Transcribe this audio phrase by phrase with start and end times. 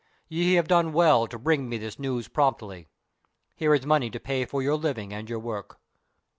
[0.27, 2.87] Ye have done well to bring me this news promptly.
[3.55, 5.79] Here is money to pay for your living and your work.